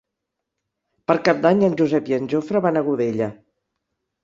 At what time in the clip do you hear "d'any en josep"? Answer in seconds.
1.43-2.11